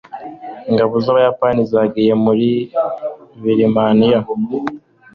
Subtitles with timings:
[0.69, 2.47] ingabo z'abayapani zagiye muri
[3.41, 4.19] birmaniya